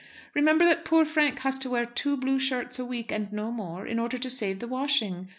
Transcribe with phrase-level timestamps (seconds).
[0.33, 3.85] Remember that poor Frank has to wear two blue shirts a week and no more,
[3.85, 5.29] in order to save the washing!